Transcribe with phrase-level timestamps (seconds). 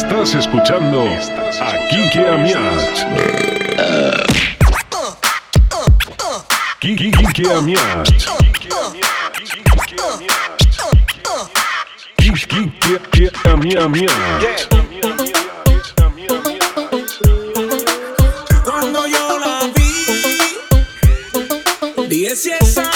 [0.00, 1.08] Estás escuchando
[1.60, 3.04] a Kiki Amiach.
[6.78, 8.08] Kiki Kiki Amiach.
[12.16, 12.44] Kiki
[13.76, 14.68] Amiach.
[18.64, 19.90] Cuando yo la vi,
[22.06, 22.87] dije si esa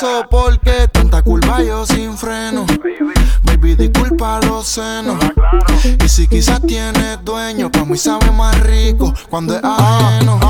[0.00, 2.66] paso porque tanta culpa yo sin freno.
[3.42, 5.16] Baby, disculpa los senos.
[6.04, 10.40] Y si quizás tienes dueño, pues para mí sabe más rico cuando es ajeno.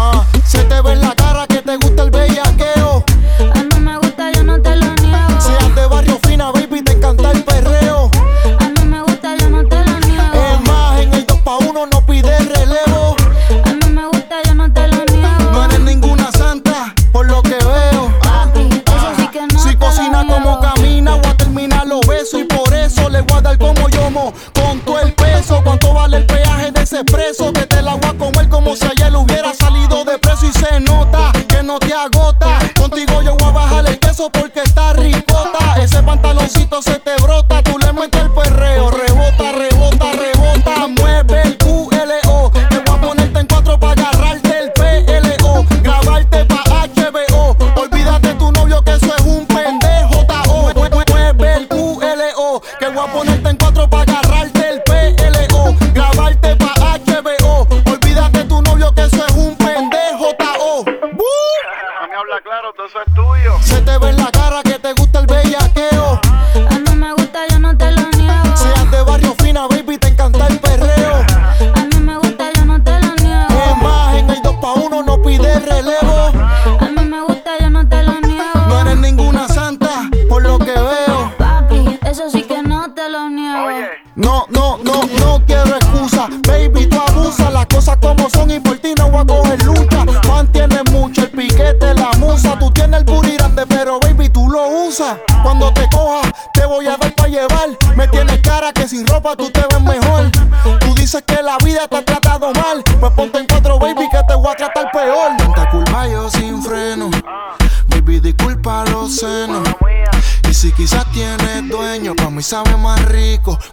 [31.81, 32.59] te agota.
[32.79, 34.90] Contigo yo voy a bajar el queso porque está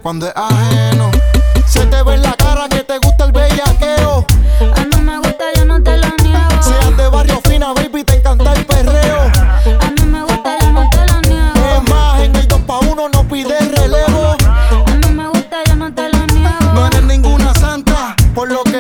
[0.08, 1.12] cuando es ajeno.
[1.66, 4.26] Se te ve en la cara que te gusta el bellaqueo.
[4.74, 6.64] A mí me gusta, yo no te lo niego.
[6.64, 9.24] Seas de barrio fina, baby, te encanta el perreo.
[9.82, 11.84] A mí me gusta, yo no te lo niego.
[11.84, 14.38] Es más, en el 2 pa' 1 no pide relevo.
[14.86, 16.74] A mí me gusta, yo no te lo niego.
[16.74, 18.80] No eres ninguna santa, por lo que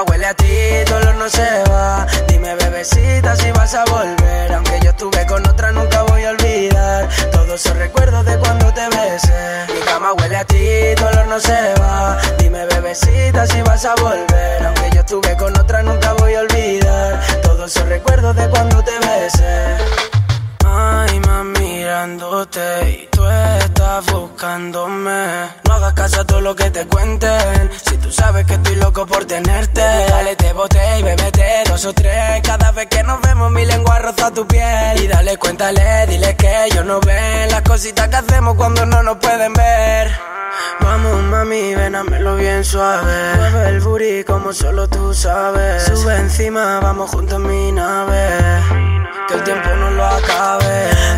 [0.00, 2.06] cama huele a ti, dolor no se va.
[2.28, 4.52] Dime, bebecita, si vas a volver.
[4.52, 8.88] Aunque yo estuve con otra, nunca voy a olvidar todos esos recuerdos de cuando te
[8.88, 9.66] besé.
[9.74, 12.18] Mi cama huele a ti, dolor no se va.
[12.38, 14.66] Dime, bebecita, si vas a volver.
[14.66, 18.98] Aunque yo estuve con otra, nunca voy a olvidar todos esos recuerdos de cuando te
[18.98, 20.19] besé
[21.26, 25.48] más mirándote y tú estás buscándome.
[25.64, 27.70] No hagas caso a todo lo que te cuenten.
[27.84, 31.92] Si tú sabes que estoy loco por tenerte, dale te boté y bebete dos o
[31.92, 32.40] tres.
[32.42, 35.02] Cada vez que nos vemos, mi lengua roza tu piel.
[35.02, 39.16] Y dale, cuéntale, dile que ellos no ven las cositas que hacemos cuando no nos
[39.16, 40.10] pueden ver.
[40.80, 41.94] Vamos, mami, ven,
[42.38, 43.34] bien suave.
[43.36, 45.84] Mueve el booty como solo tú sabes.
[45.84, 48.90] Sube encima, vamos juntos en mi nave
[49.30, 50.69] que el tiempo no lo acabe.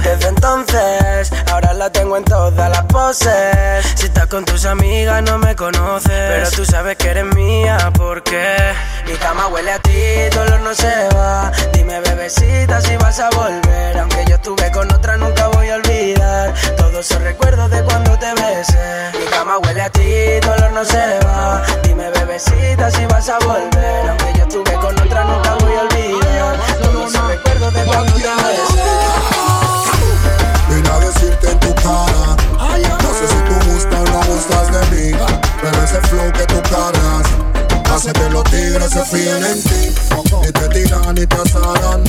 [0.02, 3.86] Desde entonces, ahora la tengo en todas las poses.
[3.94, 6.10] Si estás con tus amigas, no me conoces.
[6.10, 8.72] Pero tú sabes que eres mía, porque
[9.06, 11.50] mi cama huele a ti, dolor no se va.
[11.72, 13.98] Dime, bebecita, si vas a volver.
[13.98, 16.54] Aunque yo estuve con otra, nunca voy a olvidar.
[16.76, 19.10] Todos esos recuerdos de cuando te besé.
[19.18, 21.62] Mi cama huele a ti, dolor no se va.
[21.82, 24.08] Dime, bebecita, si vas a volver.
[24.08, 26.56] Aunque yo estuve con otra, nunca voy a olvidar.
[26.80, 28.12] Todos esos recuerdos de cuando
[30.68, 32.36] Ven a decirte en tu cara
[33.02, 35.18] No sé si tú gustas o no gustas de mí
[35.60, 37.51] Pero ese flow que tú cargas
[37.90, 39.94] Hace que los tigres se fíen en ti
[40.42, 42.02] Ni te tiran ni te asaran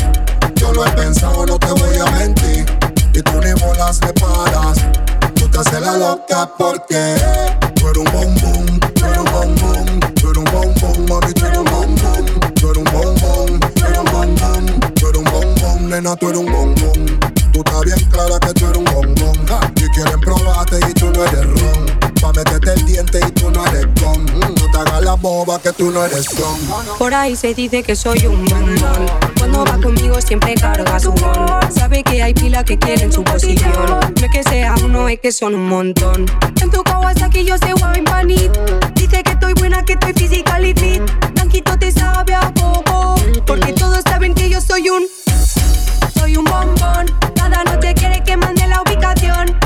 [0.56, 2.66] Yo lo he pensado, no te voy a mentir
[3.14, 4.78] Y tú ni bolas te paras
[5.36, 7.16] Tú te haces la loca porque
[7.76, 11.58] Tú eres un boom tú eres un boom Tú eres un boom mami, tú eres
[11.58, 11.96] un boom
[12.56, 14.36] Tú eres un boom tú eres un boom
[14.96, 15.54] Tú eres un boom
[15.94, 17.20] nena, tú eres un bombón.
[17.52, 19.38] Tú estás bien clara que tú eres un bombón.
[19.76, 22.13] Y quieren probarte y tú no eres ron.
[22.24, 24.26] Pa' meterte el diente y tú no eres con.
[24.26, 26.58] No te hagas la boba que tú no eres con.
[26.98, 29.08] Por ahí se dice que soy un bombón.
[29.38, 31.60] Cuando va conmigo siempre carga su bon.
[31.70, 33.74] Sabe que hay pila que quieren su posición.
[33.90, 36.26] No es que sea uno, es que son un montón.
[36.62, 38.52] En tu Kawasaki yo sé wine panit.
[38.96, 41.02] Dice que estoy buena, que estoy physical y fit.
[41.34, 43.16] Blanquito te sabe a poco.
[43.46, 45.04] Porque todos saben que yo soy un
[46.18, 47.06] soy un bombón.
[47.36, 49.63] Cada noche quiere que mande la ubicación.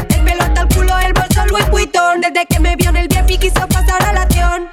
[1.87, 2.21] Vuitton.
[2.21, 4.67] Desde que me vio en el VIP quiso pasar a la acción.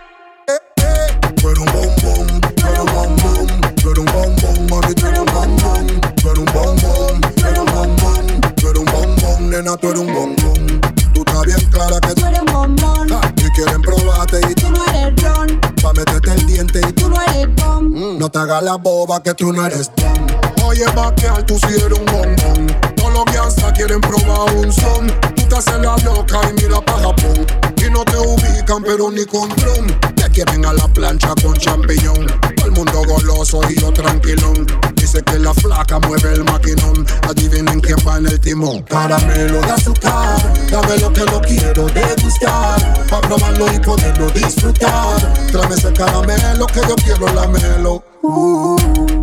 [0.48, 1.32] Eh, eh.
[1.40, 5.18] Tú eres un bombón, tú eres un bombón, tú eres un bombón, mami, tú eres
[5.20, 9.76] un bombón, tú eres un bombón, tú eres un bombón, tú eres un bombón, nena,
[9.76, 10.80] tú eres un bombón.
[11.14, 13.08] Tú estás bien clara que tú eres un bombón.
[13.36, 15.60] y quieren probarte y tú no eres ron.
[15.82, 18.18] Pa' meterte el diente y tú no eres bom.
[18.18, 20.66] No te hagas la boba que tú no eres bom.
[20.66, 22.93] Oye, vaquear, tú si eres un bombón.
[23.14, 25.06] Los hasta quieren probar un son.
[25.36, 27.46] Tú te haces la loca y mira pa' Japón.
[27.76, 29.86] Y no te ubican, pero ni con drum.
[30.16, 32.26] Te quieren a la plancha con champiñón.
[32.56, 34.66] Todo el mundo goloso y yo tranquilón.
[34.96, 37.06] Dice que la flaca mueve el maquinón.
[37.28, 38.82] Adivinen quién va en el timón.
[38.82, 40.68] Caramelo de azúcar.
[40.72, 43.06] Dame lo que no quiero degustar.
[43.08, 45.34] Pa' probarlo y poderlo disfrutar.
[45.52, 48.02] Tráeme ese caramelo que yo quiero lamelo.
[48.22, 48.76] Uh,
[49.06, 49.13] tú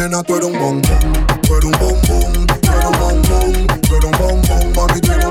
[0.00, 0.82] nena, tú eres un bombón,
[1.42, 5.29] tú eres un bombón, tú eres un bombón, tú eres un bombón, mami, tú eres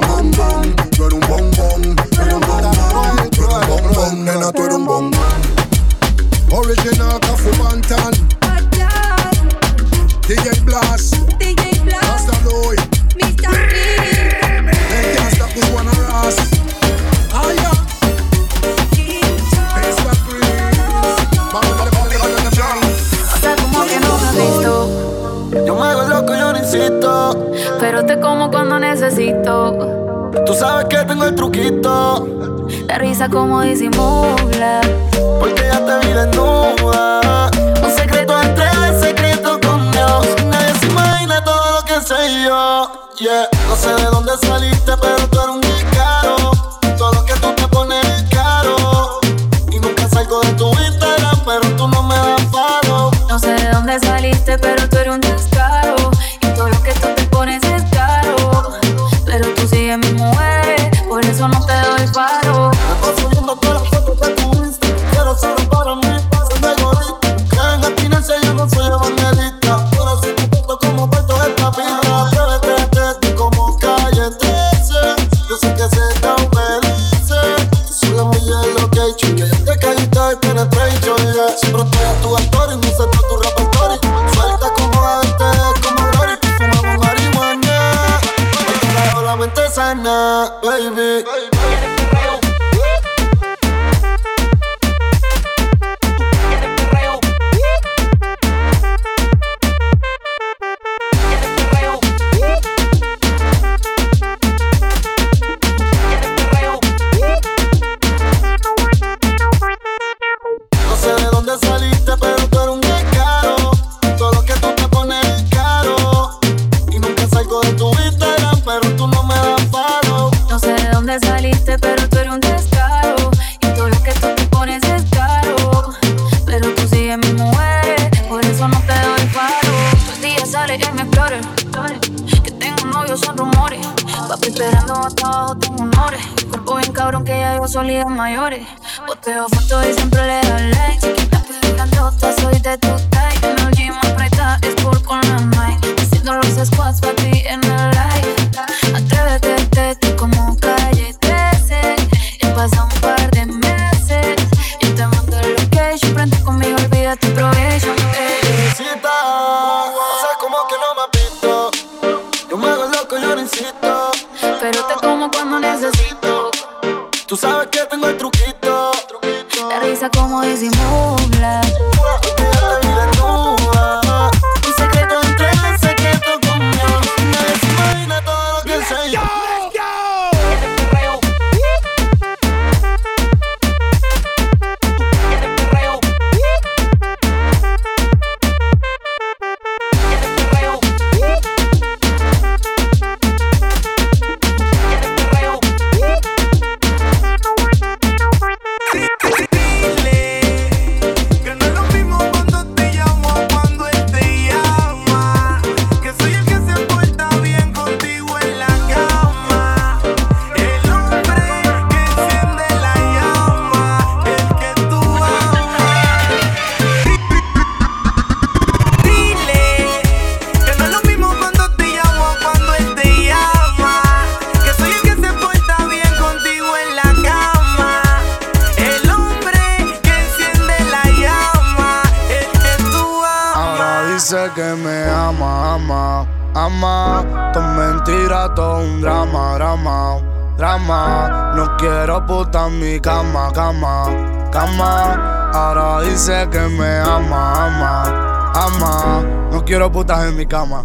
[246.19, 249.23] dice que me ama, ama, ama.
[249.52, 250.83] No quiero putas en mi cama.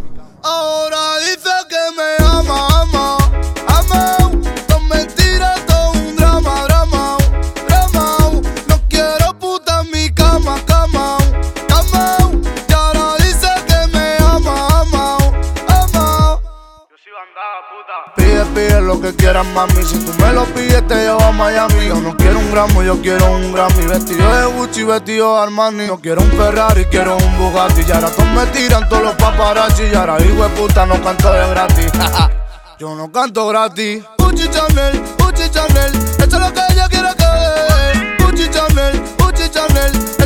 [22.54, 23.86] Gramo, yo quiero un Grammy.
[23.86, 25.86] Vestido de Gucci, vestido de Armani.
[25.88, 27.82] No quiero un Ferrari, quiero un Bugatti.
[27.86, 29.82] Y ahora todos me tiran todos los paparazzi.
[29.92, 31.92] Y ahora, hijo de puta, no canto de gratis.
[32.78, 34.04] yo no canto gratis.
[34.18, 35.92] Gucci Chanel, Gucci Chanel.
[35.94, 38.24] Esto es lo que ella quiere que.
[38.24, 40.23] Gucci Chanel, Gucci Chanel.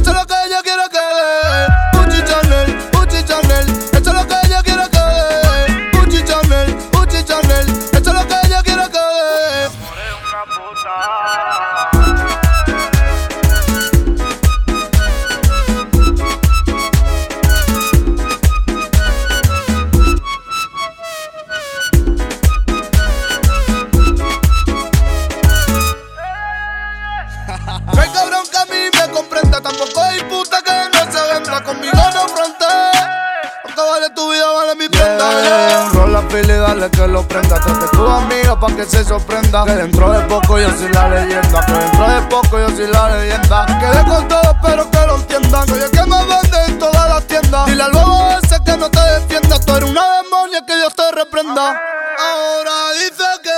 [36.91, 37.61] Que lo prenda.
[37.61, 39.65] Trate tu amiga pa' que se sorprenda.
[39.65, 41.67] Que dentro de poco yo soy la leyenda.
[41.67, 43.67] Que dentro de poco yo soy la leyenda.
[43.81, 45.69] Quedé con todo, pero que lo entiendan.
[45.69, 47.67] Soy el que me vende en todas las tiendas.
[47.67, 49.61] Dile al bobo ese que no te defienda.
[49.61, 51.81] Tú eres una demonia que Dios te reprenda.
[52.19, 53.51] Ahora dice que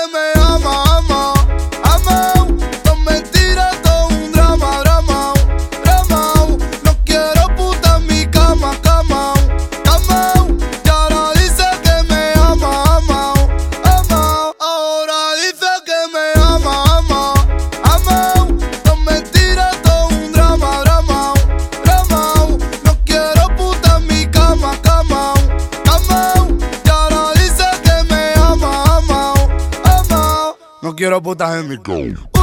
[31.40, 32.39] No quiero putas en mi cama.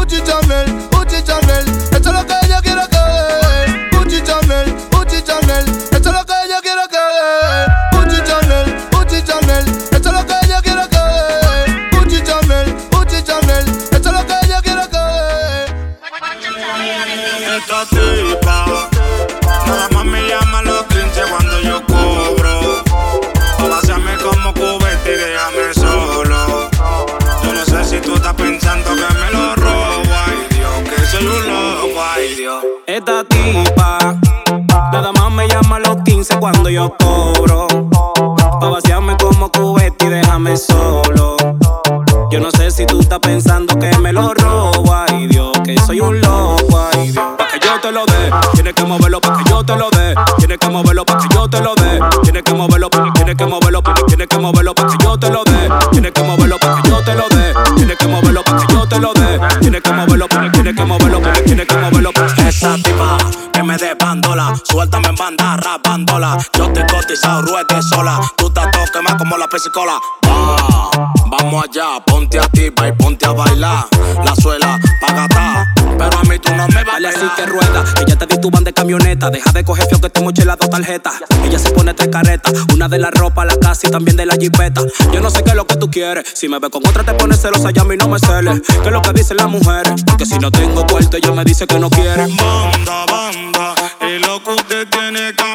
[43.27, 47.59] Pensando que me lo robo Ay Dios, que soy un loco, ay Dios Pa' que
[47.59, 50.69] yo te lo dé, tienes que moverlo pa' que yo te lo dé Tienes que
[50.69, 54.37] moverlo pa' que yo te lo dé Tienes que moverlo, tienes que moverlo, tienes que
[54.37, 57.27] moverlo pa' que yo te lo dé Tienes que moverlo pa' que yo te lo
[57.29, 59.39] dé Tienes que moverlo para que yo te lo dé.
[59.61, 62.11] Tienes que moverlo, tienes que moverlo, tienes que moverlo.
[62.47, 63.17] Esa tipa
[63.53, 66.37] que me dé bandola, suéltame en banda, bandola.
[66.57, 68.19] Yo te cotizado, ruede sola.
[68.35, 69.99] Tú estás todo más como la pesicola.
[70.27, 70.89] Ah,
[71.37, 73.85] vamos allá, ponte a tipa y ponte a bailar.
[74.23, 75.73] La suela, pagata.
[75.97, 77.83] Pero a mí tú no me vale así que rueda.
[78.05, 79.29] Ella te di tu de camioneta.
[79.29, 81.13] Deja de coger fio que te moché las dos tarjetas.
[81.43, 82.53] Ella se pone tres caretas.
[82.73, 84.81] Una de la ropa, la casa y también de la jipeta.
[85.11, 86.25] Yo no sé qué es lo que tú quieres.
[86.33, 88.61] Si me ve con otra te pones celosa y a mí no me cele.
[88.61, 90.03] ¿Qué es lo que dicen las mujeres?
[90.05, 92.27] Porque si no tengo puerto ella me dice que no quiere.
[92.27, 93.75] Banda, banda.
[94.01, 95.47] Y lo que usted tiene que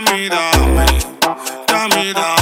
[2.14, 2.41] a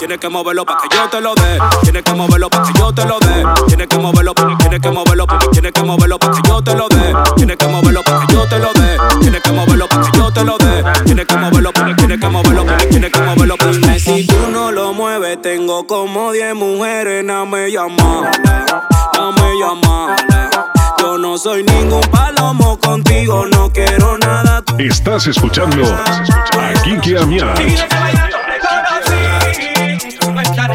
[0.00, 1.58] tienes que moverlo pa' que yo te lo dé.
[1.82, 3.44] Tienes que moverlo pa' que yo te lo dé.
[3.66, 7.14] Tienes que moverlo, tienes que moverlo, tienes que moverlo pa' que yo te lo dé.
[7.36, 8.96] Tienes que moverlo pa' que yo te lo dé.
[9.20, 10.84] Tienes que moverlo pa' que yo te lo dé.
[11.04, 13.56] Tienes que moverlo, tienes que moverlo, tienes que moverlo.
[13.70, 18.30] Dime si tú no lo mueves, tengo como 10 mujeres, no me llaman,
[19.18, 20.16] no me llaman.
[20.98, 24.62] Yo no soy ningún palomo contigo, no quiero nada.
[24.78, 27.16] Estás escuchando a Kiki
[30.30, 30.70] Amiat.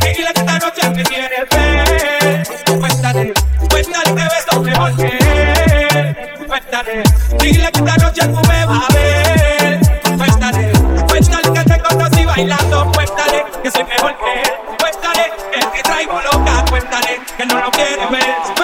[0.00, 2.42] Dile que esta noche me tiene fe.
[2.80, 3.34] Cuéntale,
[3.70, 6.16] cuéntale que beso mejor que él.
[6.46, 7.02] Cuéntale,
[7.38, 9.80] dile que esta noche tú me vas a ver.
[10.16, 10.72] Cuéntale,
[11.08, 12.92] cuéntale que te conocí bailando.
[12.92, 14.50] Cuéntale que soy mejor que él.
[14.80, 16.64] Cuéntale que te traigo loca.
[16.68, 18.55] Cuéntale que no lo quiere ver.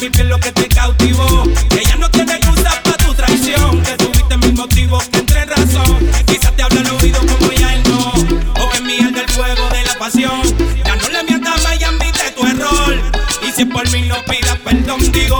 [0.00, 1.44] Mi piel lo que te cautivó.
[1.68, 3.82] Que ya no tiene excusa para tu traición.
[3.82, 6.10] Que tuviste mis motivos que entre razón.
[6.26, 8.12] Quizás te habla al oído como ya él no.
[8.62, 10.40] O en mi alma el fuego de la pasión.
[10.84, 13.12] Ya no le mientas más y admite tu error.
[13.46, 15.39] Y si por mí no pidas perdón, digo,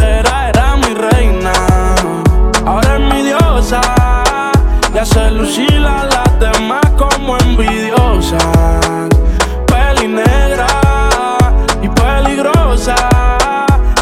[5.51, 8.37] Hace lucir a las demás como envidiosa.
[9.67, 10.67] Peli negra
[11.81, 12.95] y peligrosa.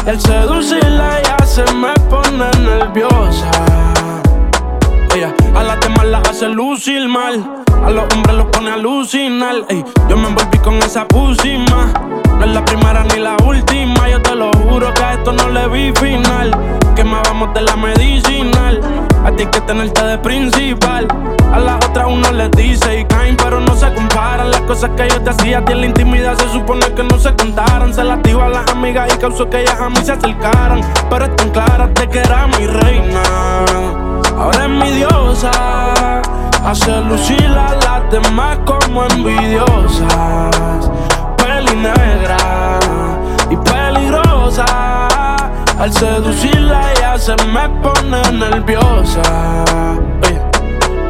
[0.06, 3.50] Al seducirla ella se me pone nerviosa.
[5.14, 7.64] Ella a las demás las hace lucir mal.
[7.84, 9.64] A los hombres los pone a alucinar.
[9.68, 11.92] Ey, yo me envolví con esa pusima.
[12.40, 14.08] No es la primera ni la última.
[14.08, 16.50] Yo te lo juro que a esto no le vi final.
[16.96, 18.80] Que más vamos de la medicinal.
[19.26, 21.06] A ti hay que tenerte de principal.
[21.52, 24.50] A las otras uno les dice y caen, pero no se comparan.
[24.50, 27.18] Las cosas que yo te hacía a ti en la intimidad se supone que no
[27.18, 27.92] se contaran.
[27.92, 30.80] Se las digo a las amigas y causó que ellas a mí se acercaran.
[31.10, 33.20] Pero están claras de que era mi reina.
[34.38, 35.50] Ahora es mi diosa.
[36.64, 40.90] Hace lucir a las demás como envidiosas.
[41.70, 42.78] Peli negra
[43.48, 44.64] y peligrosa.
[45.78, 49.22] Al seducirla ella se me pone nerviosa.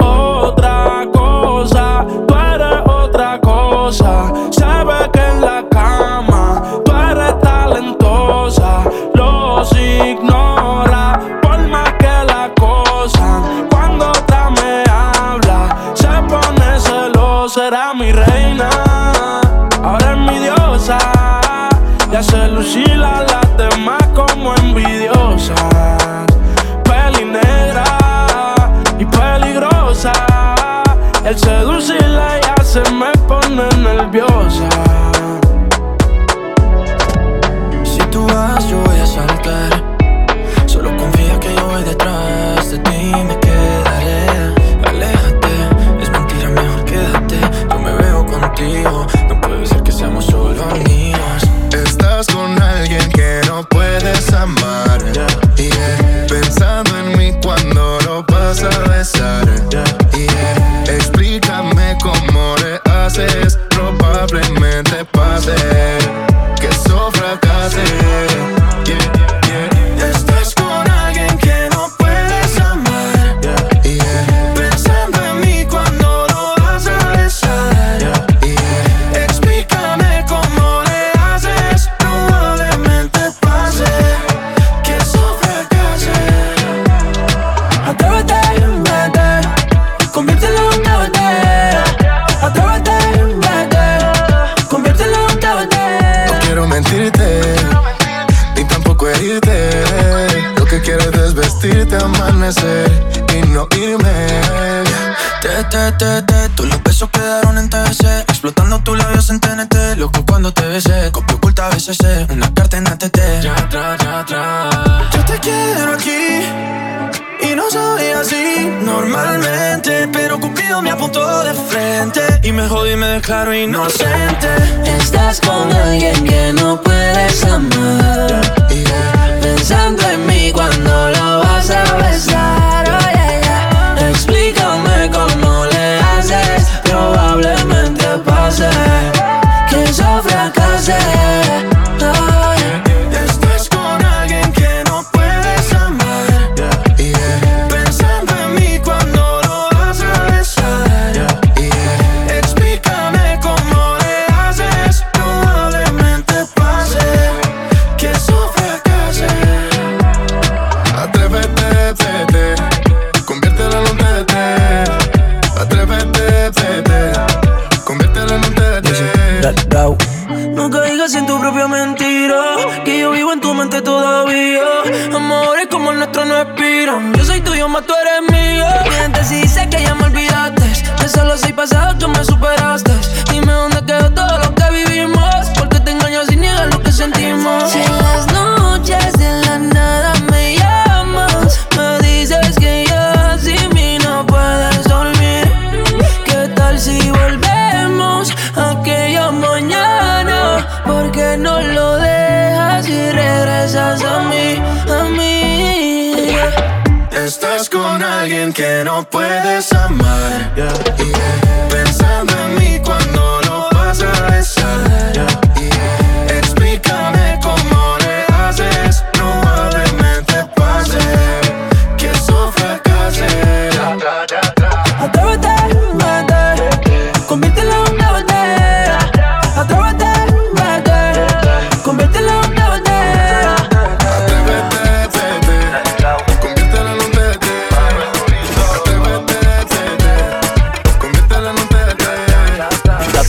[0.01, 4.33] Otra cosa, tú eres otra cosa.
[4.51, 8.85] Se ve que en la cama tú eres talentosa.
[9.15, 13.43] Los ignora por más que la cosa.
[13.71, 17.67] Cuando otra me habla, se pone celosa.
[17.67, 18.13] Era mi mi
[22.13, 25.57] Y hace lucir a las demás como envidiosas.
[26.83, 27.85] Peli negra
[28.99, 30.13] y peligrosa.
[31.25, 34.69] El seducirla ya se me pone nerviosa.
[37.85, 39.80] Si tú vas, yo voy a saltar.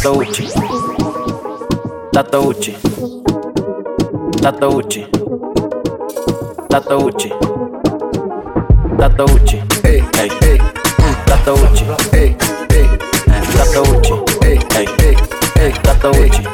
[0.01, 0.47] Tato Uchi.
[2.11, 2.75] Tato Uchi.
[4.41, 5.07] Tato Uchi.
[6.67, 7.29] Tato Uchi.
[8.97, 9.61] Tato Uchi.
[11.27, 11.85] Tato Uchi.
[13.53, 14.15] Tato Uchi.
[15.83, 16.47] Tato Uchi.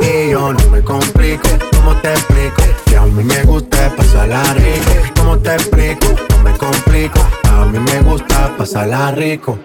[0.00, 1.48] Y yo no me complico.
[1.70, 2.62] ¿Cómo te explico?
[2.86, 4.90] Que a mí me gusta pasarla rico.
[5.16, 6.08] ¿Cómo te explico?
[6.30, 7.20] No me complico.
[7.44, 9.56] A mí me gusta pasarla rico.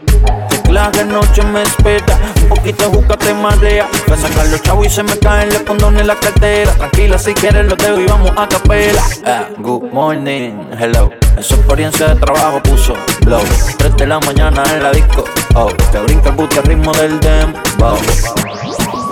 [0.74, 3.88] La de noche me espera, un poquito de juca te marea.
[4.08, 6.74] Voy a sacar los chavos y se me caen los condones en la cartera.
[6.74, 9.00] Tranquila, si quieres los dejo y vamos a capela.
[9.24, 11.12] Ah, good morning, hello.
[11.38, 13.44] En su experiencia de trabajo puso blow.
[13.78, 15.72] 3 de la mañana en la disco, oh.
[15.92, 18.00] Te brinca el boot ritmo del dembow.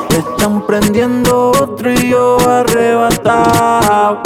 [0.10, 4.24] Están prendiendo otro y yo arrebatado.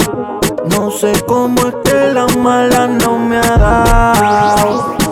[0.70, 5.05] No sé cómo es que la mala no me ha dado.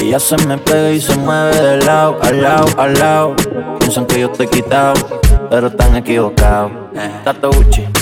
[0.00, 3.36] Ella se me pega y se mueve de lado, al lado, al lado.
[3.78, 4.94] Piensan que yo te he quitado,
[5.50, 6.72] pero están equivocados.
[7.22, 7.50] Tato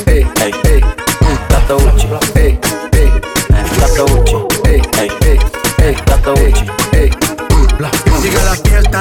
[0.07, 0.81] hey, hey, hey.
[1.49, 2.59] Tato Uchi, hey,
[2.93, 3.11] hey.
[3.81, 4.07] Tato
[4.65, 5.39] hey, hey,
[5.79, 5.97] hey.
[6.07, 6.35] Tato.
[6.37, 6.88] Sigue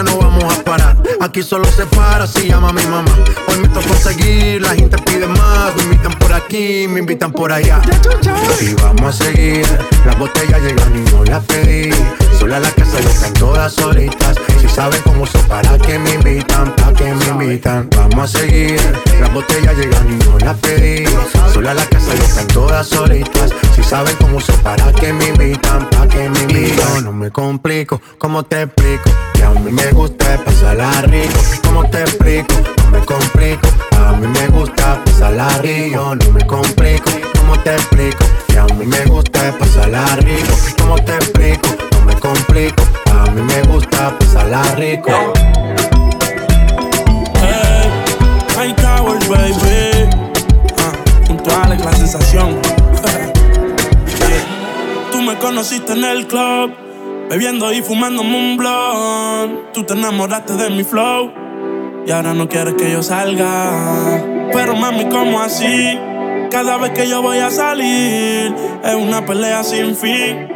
[0.03, 0.97] no vamos a parar.
[1.21, 3.11] Aquí solo se para si llama mi mamá.
[3.47, 5.75] Hoy me tocó seguir, la gente pide más.
[5.75, 7.81] Me invitan por aquí, me invitan por allá.
[8.61, 9.65] Y vamos a seguir.
[10.05, 11.89] Las botellas llegan y no las pedí.
[12.39, 14.35] Sola la casa están todas solitas.
[14.61, 17.89] Si saben cómo son, para que me invitan, para que me invitan.
[17.95, 18.79] Vamos a seguir.
[19.19, 21.05] Las botellas llegan y no las pedí.
[21.53, 23.51] Sola la casa están todas solitas.
[23.75, 26.66] Si saben cómo son, para que me invitan, para que me invitan.
[27.03, 29.09] No me complico, ¿cómo te explico?
[29.33, 31.39] Que a mí me gusta pasarla rico.
[31.63, 32.53] ¿Cómo te explico?
[32.83, 33.67] No me complico.
[33.95, 36.15] A mí me gusta pasarla rico.
[36.15, 37.09] No me complico.
[37.37, 38.25] ¿Cómo te explico?
[38.47, 40.53] Que a mí me gusta pasarla rico.
[40.79, 41.69] ¿Cómo te explico?
[41.91, 42.83] No me complico.
[43.11, 45.11] A mí me gusta pasarla rico.
[47.35, 47.91] Hey,
[48.55, 50.09] High Towers, baby.
[50.79, 50.93] Ah,
[51.27, 52.57] junto a Alex, la sensación.
[55.11, 56.71] Tú me conociste en el club,
[57.29, 59.71] bebiendo y fumándome un blunt.
[59.73, 61.31] Tú te enamoraste de mi flow
[62.05, 64.21] y ahora no quieres que yo salga.
[64.53, 65.99] Pero mami, ¿cómo así?
[66.49, 70.47] Cada vez que yo voy a salir es una pelea sin fin.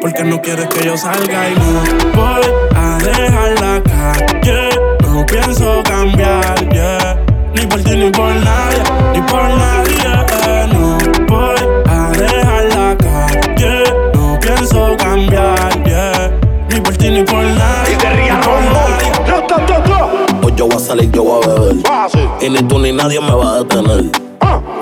[0.00, 2.44] Porque no quieres que yo salga y no voy
[2.76, 4.68] a dejar la calle.
[5.10, 7.16] No pienso cambiar, yeah.
[7.54, 8.82] Ni por ti ni por nadie,
[9.14, 9.96] ni por nadie.
[10.46, 10.66] eh.
[10.72, 10.98] No
[20.56, 21.76] yo voy a salir, yo voy a beber.
[22.40, 24.04] Y ni tú ni nadie me va a detener.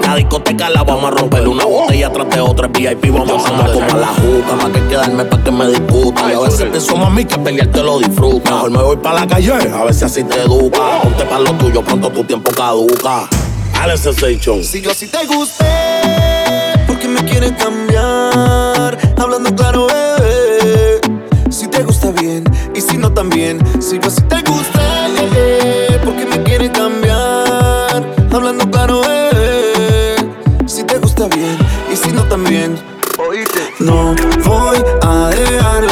[0.03, 3.73] La discoteca la vamos a romper una botella tras de otra VIP vamos a andar
[3.73, 6.31] como la juca más que quedarme pa' que me discuta.
[6.31, 8.51] Y a veces pienso mami que pelear te lo disfruta.
[8.51, 11.01] Mejor me voy pa' la calle a ver si así te educa.
[11.03, 13.29] Ponte pa' lo tuyo pronto tu tiempo caduca.
[13.81, 15.65] Alex Sensation Si yo así te gusté,
[16.87, 18.97] ¿por qué me quieres cambiar?
[19.19, 21.01] Hablando claro, bebé.
[21.51, 23.59] Si te gusta bien y si no también.
[23.81, 24.74] Si yo así te gusté,
[26.05, 28.05] ¿por qué me quieres cambiar?
[28.33, 30.17] Hablando claro, bebé.
[30.67, 31.57] Si te gusta bien
[31.93, 32.77] y si no también.
[33.79, 35.85] No voy a dejar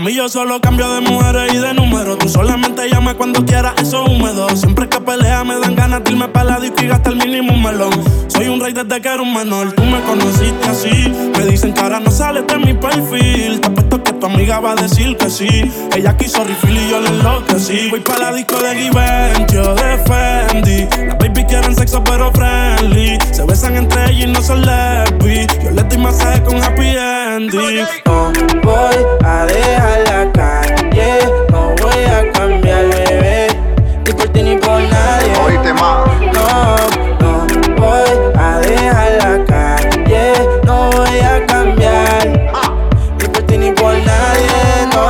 [0.00, 2.16] mí yo solo cambio de mujeres y de número.
[2.16, 4.48] Tú solamente llama cuando quieras, eso húmedo.
[4.56, 7.92] Siempre que pelea me dan ganas de irme pa' la disco y gastar mínimo melón.
[8.28, 9.72] Soy un rey desde que era un menor.
[9.72, 11.12] Tú me conociste así.
[11.36, 13.60] Me dicen que ahora no sales de mi perfil.
[13.60, 15.70] Te apuesto que tu amiga va a decir que sí.
[15.94, 17.90] Ella quiso refill y yo le enloquecí.
[17.90, 21.06] Voy pa' la disco de Givenchy, de Fendi.
[21.06, 21.16] Las
[21.50, 23.18] quieren sexo pero friendly.
[23.32, 25.46] Se besan entre ellas y no son lesbi.
[25.62, 27.84] Yo le doy masaje con happy ending.
[28.06, 28.32] No
[28.62, 31.18] voy a dejar la calle,
[31.50, 33.48] no voy a cambiar, bebé.
[34.06, 35.32] Ni por ti ni por nadie.
[35.44, 36.08] Oíste más.
[36.32, 36.76] No,
[37.20, 40.32] no voy a dejar la calle,
[40.64, 42.28] no voy a cambiar.
[43.18, 45.02] Ni por ti ni por nadie, no,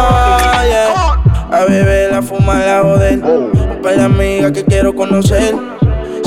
[0.64, 1.20] yeah.
[1.52, 3.22] A beber, a fumar, a joder.
[3.22, 5.54] Un par de amigas que quiero conocer.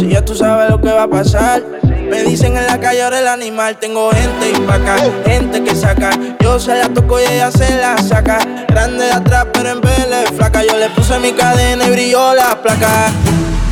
[0.04, 1.64] Si ya tú sabes lo que va a pasar.
[1.82, 3.78] Me dicen en la calle ahora el animal.
[3.78, 6.10] Tengo gente y pa' acá, gente que saca.
[6.42, 8.40] Yo se la toco y ella se la saca.
[8.68, 10.62] Grande de atrás, pero en vez de flaca.
[10.62, 13.12] Yo le puse mi cadena y brilló la placa.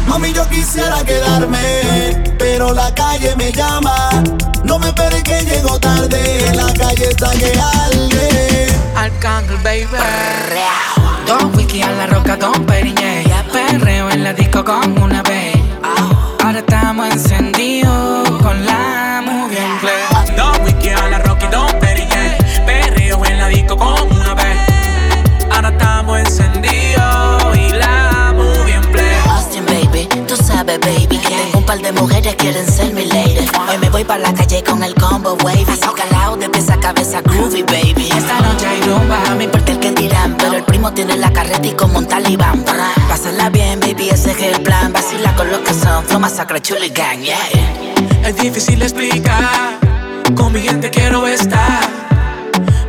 [0.08, 4.24] Mami, yo quisiera quedarme, pero la calle me llama.
[4.64, 8.68] No me esperes que llego tarde, la calle está que arde.
[8.96, 9.86] Arcángel, baby.
[11.28, 13.26] Don whisky a la roca con Periñé.
[13.52, 15.21] Perreo en la disco con una
[31.94, 33.48] mujeres quieren ser mi lady.
[33.70, 35.66] Hoy me voy para la calle con el combo wavy.
[35.96, 38.10] Calao de pieza a cabeza groovy, baby.
[38.16, 40.36] Esta noche hay rumba, a me importa el que dirán.
[40.38, 42.64] Pero el primo tiene la carreta y como un talibán.
[43.10, 44.94] Pásala bien, baby, ese es el plan.
[44.94, 47.38] Vacila con lo que son, flow masacre, chuligan, yeah.
[48.26, 49.80] Es difícil explicar,
[50.36, 51.82] con mi gente quiero estar.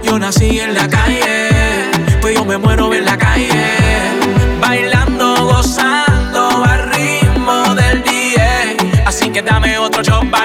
[0.02, 2.81] Yo nací en la calle, pues yo me muero
[9.44, 10.41] dame otro shot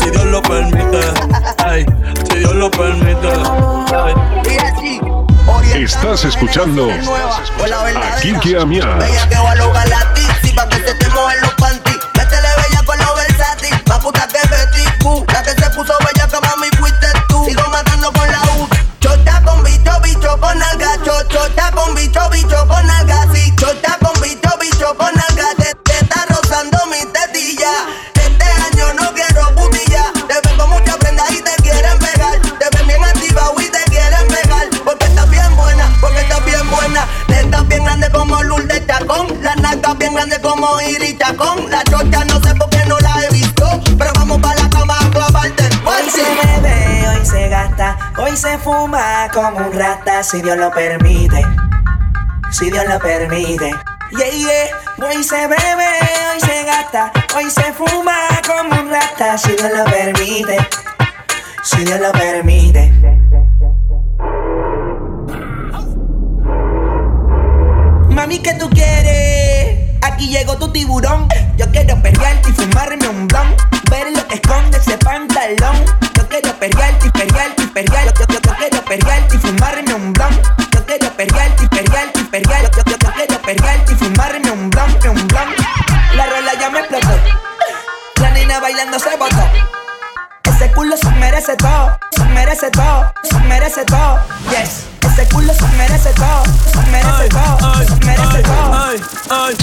[0.00, 1.00] si Dios lo permite.
[2.30, 3.28] Si Dios lo permite.
[5.74, 8.86] Estás escuchando a Kike Amias.
[8.98, 11.90] Bella que va a lograr la tizi pa' que se te mojen los panty.
[12.14, 15.24] Métele bella con los versátil, más puta que Betty Boo.
[15.32, 17.44] La que se puso bella que mami fuiste tú.
[17.46, 18.68] Sigo matando con la U.
[19.00, 20.92] Chota con bicho, bicho con alga.
[21.04, 23.26] Cho- Chota con bicho, bicho con alga.
[23.34, 25.21] Sí, chota con bicho, bicho con alga.
[50.22, 51.44] Si Dios lo permite.
[52.50, 53.74] Si Dios lo permite.
[54.16, 55.08] Yeah, yeah.
[55.08, 55.88] Hoy se bebe,
[56.32, 58.14] hoy se gasta, hoy se fuma
[58.46, 60.58] como un rata, si Dios lo permite.
[61.64, 62.92] Si Dios lo permite.
[68.10, 69.98] Mami, ¿qué tú quieres?
[70.02, 71.26] Aquí llegó tu tiburón.
[71.56, 73.56] Yo quiero perrearte y fumarme un blon.
[73.90, 75.84] Ver lo que esconde ese pantalón.
[76.14, 78.12] Yo quiero perrearte y perrearte y perrear.
[78.92, 80.34] Perrearte y fumarme un blon.
[80.72, 82.70] Yo quiero perrearte y perrearte y perrear.
[82.70, 85.48] Yo, yo, yo quiero perrearte y fumarme un blon, un blon.
[86.14, 87.08] La rola ya me explotó.
[88.20, 89.48] La nena bailando se botó.
[90.44, 94.18] Ese culo se merece todo, se merece todo, se merece todo.
[94.50, 98.74] Yes, ese culo se merece todo, se merece todo, se merece todo.
[98.74, 99.56] Ay, ay.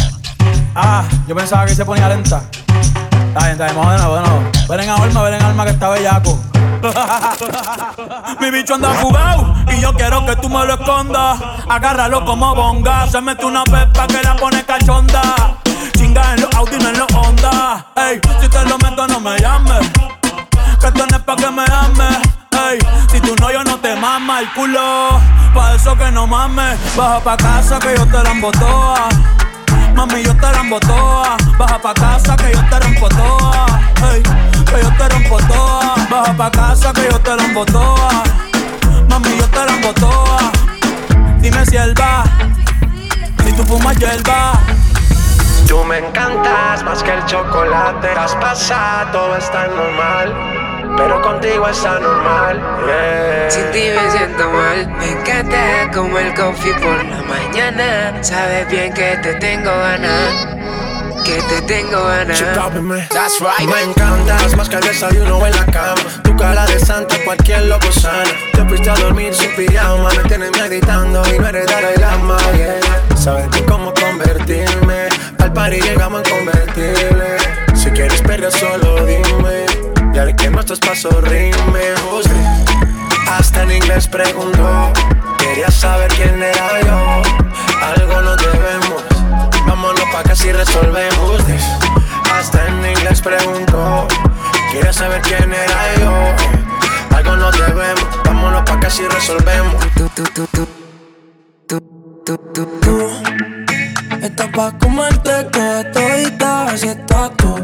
[0.74, 2.42] Ah, yo pensaba que se ponía lenta.
[2.50, 4.59] Está bien, está bien, vamos de nuevo, de nuevo.
[4.70, 6.40] Ven en alma, ven en alma que está bellaco.
[8.40, 11.40] Mi bicho anda jugado y yo quiero que tú me lo escondas.
[11.68, 13.08] Agárralo como bonga.
[13.08, 15.58] Se mete una pepa que la pone cachonda.
[15.98, 17.88] Chinga en los Audi, no en los Honda.
[17.96, 19.90] Ey, si te lo meto, no me llames.
[20.80, 22.20] Que es pa' que me ames.
[22.52, 22.78] Ey,
[23.12, 25.20] si tú no, yo no te mama el culo.
[25.56, 26.78] Pa' eso que no mames.
[26.96, 29.10] Baja pa' casa que yo te la embotoa.
[30.00, 31.38] Mami, yo te la toa.
[31.58, 33.66] Baja pa' casa que yo te rompo toa.
[34.14, 34.24] Ey,
[34.70, 35.96] que yo te rompo toa.
[36.10, 38.24] Baja pa' casa que yo te la toa.
[39.10, 40.52] Mami, yo te la toa.
[41.40, 42.24] Dime si él va.
[43.46, 44.54] Si tú fumas hierba.
[45.68, 48.10] Tú me encantas más que el chocolate.
[48.10, 50.34] Has pasado, todo está normal.
[50.98, 52.60] Pero contigo está normal.
[52.86, 53.50] yeah.
[53.50, 58.24] Sin ti me siento mal, me encanta como el coffee por la mañana.
[58.24, 60.48] Sabes bien que te tengo ganas,
[61.30, 62.40] que te tengo ganas.
[63.10, 63.70] That's right.
[63.70, 66.02] Me encantas más que el desayuno en la cama.
[66.24, 68.32] Tu cara de santa, cualquier loco sana.
[68.54, 70.10] Te fuiste a dormir sin pijama.
[70.10, 72.38] Me tienes meditando y no eres Dalai Lama.
[72.56, 72.80] Yeah.
[73.16, 75.10] Sabes tú cómo convertirme.
[75.40, 77.38] Al party llegamos en convertible.
[77.76, 79.66] Si quieres perder, solo dime.
[80.14, 81.14] Y al que nuestros pasos.
[81.14, 82.32] Juzgue.
[83.30, 84.92] Hasta en inglés preguntó.
[85.38, 87.22] Quería saber quién era yo.
[87.82, 88.49] Algo nos debemos.
[90.30, 91.42] Vámonos pa' que si resolvemos.
[92.32, 94.08] Hasta en inglés preguntó.
[94.72, 97.18] Quería saber quién era yo.
[97.18, 98.08] Algo nos debemos.
[98.26, 99.76] Vámonos pa' que si resolvemos.
[104.22, 107.56] Estás pa' comerte toda todita ese tatu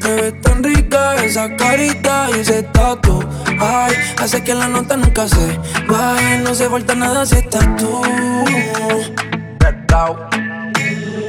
[0.00, 3.22] Te ves tan rica esa carita y ese tatu
[3.60, 5.58] Ay, hace que la nota nunca se
[5.88, 8.02] baje No se falta nada si estás tú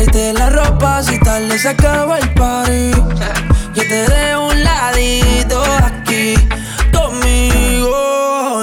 [0.00, 2.90] Tráete la ropa si tal le acaba el party.
[3.74, 6.36] Yo te dejo un ladito aquí
[6.90, 8.62] conmigo.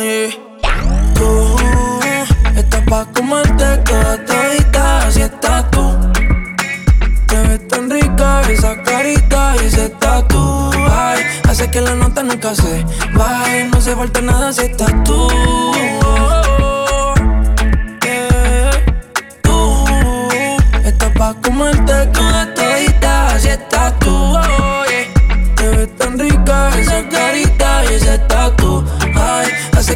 [1.14, 1.56] Tú
[2.56, 5.96] estás pa' comerte toda todita si estás tú.
[7.28, 10.72] Te ves tan rica esa carita y ese tatu.
[10.90, 12.84] Ay, hace que la nota nunca se
[13.14, 13.66] baje.
[13.66, 15.28] No se falta nada si estás tú.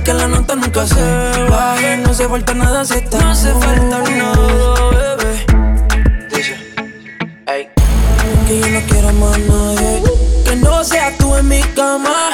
[0.02, 1.02] Hace que la nota nunca se
[1.49, 1.97] baje.
[1.97, 5.45] No se falta nada si estás No se falta nada, bebé.
[8.47, 10.04] Que yo no quiero más nadie.
[10.43, 12.32] Que no seas tú en mi cama.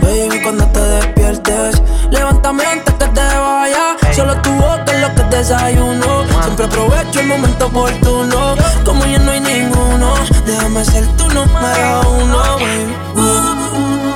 [0.00, 3.96] Baby, cuando te despiertes Levántame antes que te vaya.
[4.14, 6.24] Solo tu boca es lo que desayuno.
[6.42, 8.54] Siempre aprovecho el momento oportuno.
[8.86, 10.14] Como ya no hay ninguno
[10.46, 12.96] Déjame ser tu número uno, baby.
[13.16, 14.11] uh,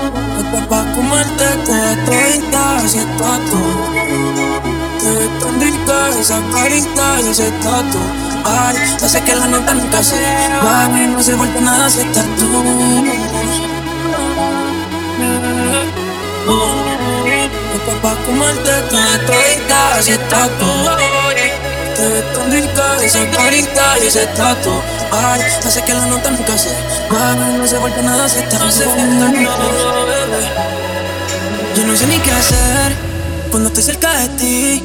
[1.25, 3.63] toda todita Si estás tú
[5.01, 7.99] Te tan rica esa carita y ese tatu
[8.45, 10.17] Ay, hace que la nota nunca se
[10.63, 12.47] baje No se vuelve nada si estás tú
[17.75, 20.71] Estás pa' comerte todita si estás tú
[21.97, 24.73] Te tan rica esa carita y ese tatu
[25.13, 26.71] Ay, hace que la nota nunca se
[27.11, 28.67] baje No se vuelve nada si estás tú
[31.97, 32.93] No no sé ni qué hacer
[33.51, 34.83] Cuando estoy cerca de ti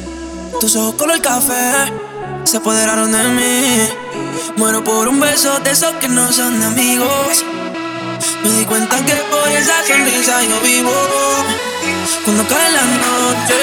[0.58, 1.92] tus ojos color café
[2.44, 3.88] se apoderaron de mí.
[4.56, 7.44] Muero por un beso de esos que no son de amigos.
[8.42, 10.92] Me di cuenta que por esa sonrisa yo vivo.
[12.24, 13.60] Cuando cae la noche,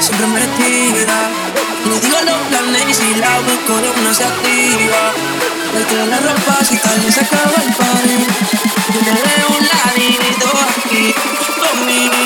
[0.00, 1.30] siempre me tira.
[1.88, 5.02] Le digo los planes y si la busco una se activa.
[5.74, 8.26] Le la ropa si tal vez se acaba el party.
[8.94, 10.47] Yo te dejo un ladito
[10.88, 11.12] aquí
[11.60, 12.18] conmigo.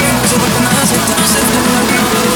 [0.00, 0.13] yeah.
[1.34, 2.33] Nada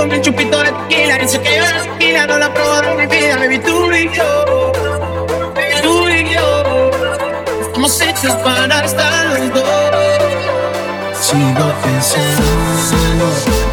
[0.00, 3.06] contigo mi chupito de tequila Dice que yo la tequila no la probo de mi
[3.06, 4.72] vida Baby, tú y yo
[5.82, 6.90] Tú y yo.
[7.62, 9.64] Estamos hechos para estar los dos.
[11.18, 13.69] Sigo pensando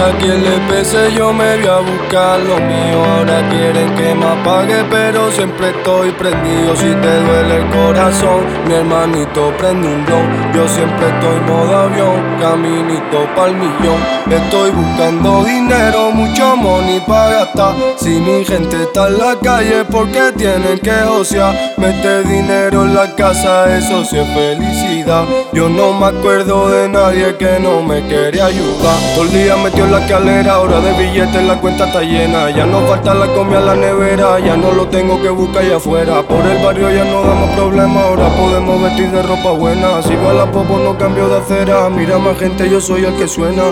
[0.00, 3.04] a quien le pese, yo me voy a buscar lo mío.
[3.04, 6.74] Ahora quieren que me apague, pero siempre estoy prendido.
[6.76, 10.52] Si te duele el corazón, mi hermanito prende un blon.
[10.54, 14.00] Yo siempre estoy modo avión, caminito pa'l millón.
[14.30, 17.74] Estoy buscando dinero, mucho money para gastar.
[17.96, 21.69] Si mi gente está en la calle, porque tienen que osear.
[21.80, 25.24] Mete dinero en la casa, eso sí es felicidad.
[25.54, 28.98] Yo no me acuerdo de nadie que no me quería ayudar.
[29.14, 32.50] Todo el día metió en la calera, hora de billetes la cuenta está llena.
[32.50, 35.76] Ya no falta la comida en la nevera, ya no lo tengo que buscar allá
[35.76, 36.22] afuera.
[36.22, 40.02] Por el barrio ya no damos problemas, ahora podemos vestir de ropa buena.
[40.02, 43.26] Si va la popo no cambio de acera, mira más gente, yo soy el que
[43.26, 43.62] suena.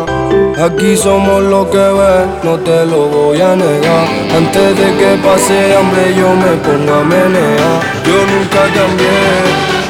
[0.65, 4.09] Aquí somos lo que ves, no te lo voy a negar.
[4.35, 7.98] Antes de que pase hambre yo me pongo a menear.
[8.09, 9.21] Yo nunca cambié,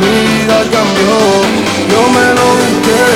[0.01, 1.15] mi vida cambió.
[1.93, 3.07] Yo me lo busqué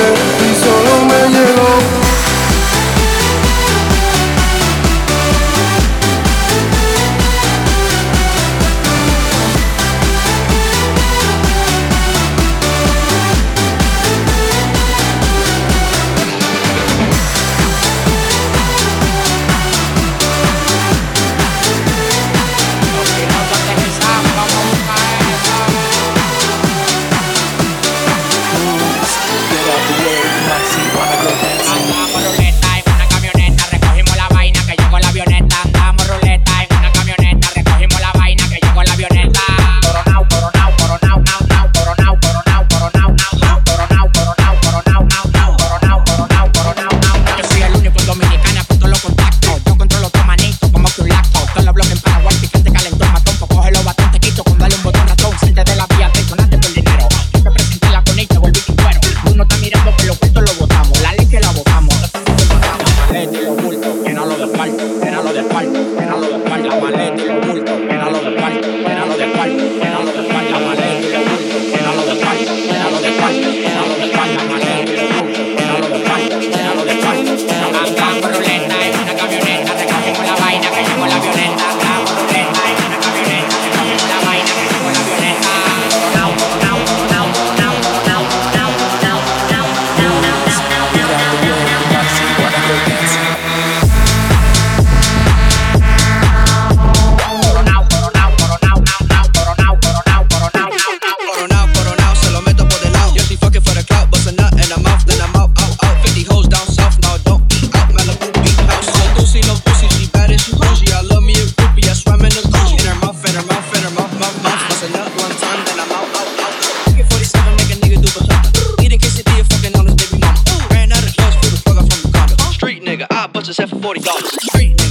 [123.45, 124.82] It's have for $40.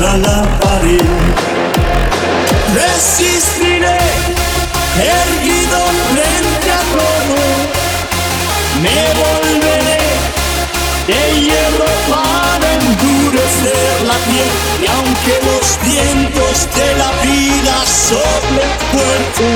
[0.00, 1.04] la pared.
[2.74, 3.98] Resistiré,
[4.96, 5.78] erguido
[6.12, 7.38] frente a todo.
[8.82, 9.98] Me volveré
[11.08, 14.50] de hierro para endurecer la piel.
[14.82, 19.48] Y aunque los vientos de la vida soplen fuerte.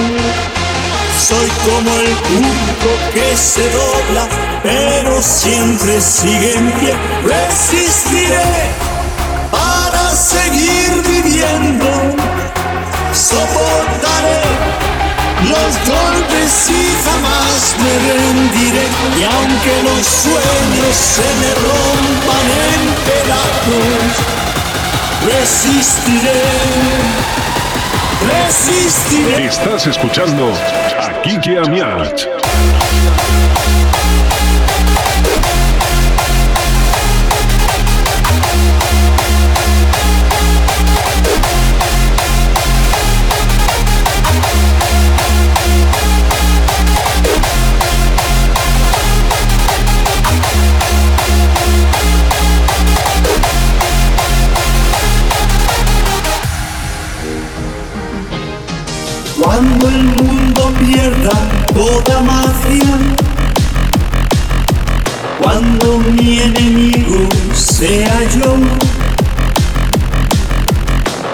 [1.29, 4.27] Soy como el punto que se dobla,
[4.63, 6.95] pero siempre sigue en pie.
[7.25, 8.92] Resistiré
[10.23, 11.87] seguir viviendo,
[13.13, 14.43] soportaré
[15.43, 18.87] los golpes y jamás me rendiré.
[19.19, 24.13] Y aunque los sueños se me rompan en pedazos,
[25.27, 26.43] resistiré.
[28.31, 29.47] Resistiré.
[29.47, 30.53] Estás escuchando
[31.01, 32.42] a Kiki Amiat
[59.63, 61.31] Cuando el mundo pierda
[61.73, 62.99] toda magia,
[65.41, 68.57] cuando mi enemigo sea yo,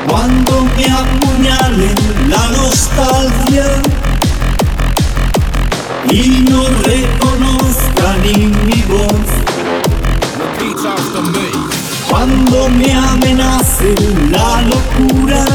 [0.06, 1.94] cuando me apuñale
[2.28, 3.64] la nostalgia.
[6.10, 9.28] Y no reconozca ni mi voz.
[12.10, 13.94] Cuando me amenace
[14.30, 15.46] la locura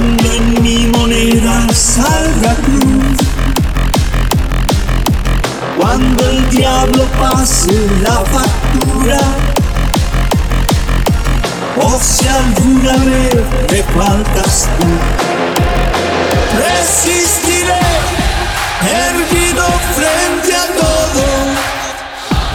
[0.00, 3.18] cuando en mi moneda salga cruz,
[5.78, 9.20] cuando el diablo pase la factura,
[11.82, 13.34] o si alguna vez
[13.70, 14.86] me faltas tú,
[16.56, 17.80] resistiré
[19.06, 21.24] erguido frente a todo,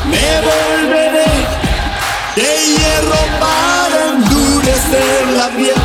[0.10, 1.32] me volveré
[2.36, 5.85] de hierro para endurecer la piel.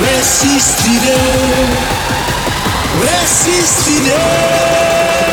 [0.00, 1.16] resistiré,
[3.00, 5.23] resistiré.